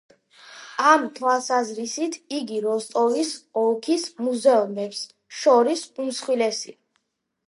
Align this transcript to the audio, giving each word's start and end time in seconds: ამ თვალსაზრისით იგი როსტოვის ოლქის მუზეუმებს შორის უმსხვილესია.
ამ 0.91 1.03
თვალსაზრისით 1.17 2.15
იგი 2.37 2.57
როსტოვის 2.63 3.33
ოლქის 3.65 4.05
მუზეუმებს 4.29 5.03
შორის 5.43 5.85
უმსხვილესია. 6.05 6.79